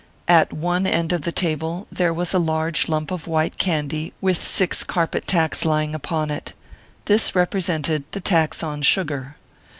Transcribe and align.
At 0.27 0.51
one 0.51 0.87
end 0.87 1.13
of 1.13 1.21
the 1.21 1.31
table, 1.31 1.85
there 1.91 2.11
was 2.11 2.33
a 2.33 2.39
large 2.39 2.89
lump 2.89 3.11
of 3.11 3.27
white 3.27 3.59
candy, 3.59 4.13
with 4.19 4.41
six 4.41 4.83
carpet 4.83 5.27
tacks 5.27 5.63
lying 5.63 5.93
upon 5.93 6.31
it. 6.31 6.55
This 7.05 7.35
represented 7.35 8.05
the" 8.11 8.19
Tax 8.35 8.63
on 8.63 8.81
Sugar." 8.81 9.35